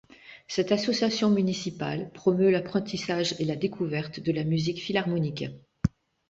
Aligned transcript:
Cette 0.47 0.71
association 0.71 1.29
municipale 1.29 2.09
promeut 2.11 2.49
l'apprentissage 2.49 3.35
et 3.37 3.45
la 3.45 3.55
découverte 3.55 4.19
de 4.19 4.31
la 4.31 4.43
musique 4.43 4.79
philharmonique. 4.81 5.45